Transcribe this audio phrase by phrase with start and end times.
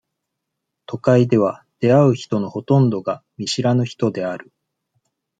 [0.87, 4.51] 都会では、出会う人のほとんどが、見知らぬ人である。